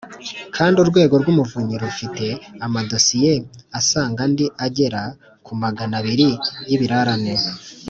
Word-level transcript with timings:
kandi 0.55 0.75
urwego 0.83 1.15
rw’umuvunyi 1.21 1.75
rufite 1.83 2.25
amadosiye 2.65 3.33
asanga 3.79 4.19
andi 4.27 4.45
agera 4.65 5.01
kuri 5.45 5.57
magana 5.63 5.93
abiri 6.01 6.27
y’ibirarane, 6.69 7.33